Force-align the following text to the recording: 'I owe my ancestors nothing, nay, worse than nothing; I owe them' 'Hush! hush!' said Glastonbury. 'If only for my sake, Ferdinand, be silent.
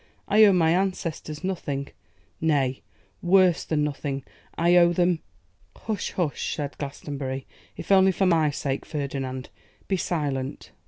'I 0.27 0.45
owe 0.45 0.53
my 0.53 0.71
ancestors 0.71 1.43
nothing, 1.43 1.89
nay, 2.41 2.81
worse 3.21 3.63
than 3.63 3.83
nothing; 3.83 4.23
I 4.57 4.75
owe 4.75 4.93
them' 4.93 5.19
'Hush! 5.77 6.13
hush!' 6.13 6.55
said 6.55 6.75
Glastonbury. 6.79 7.45
'If 7.77 7.91
only 7.91 8.11
for 8.11 8.25
my 8.25 8.49
sake, 8.49 8.83
Ferdinand, 8.83 9.49
be 9.87 9.97
silent. 9.97 10.71